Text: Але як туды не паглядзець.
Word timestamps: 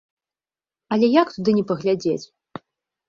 Але 0.97 1.07
як 1.21 1.27
туды 1.35 1.51
не 1.59 1.65
паглядзець. 1.73 2.21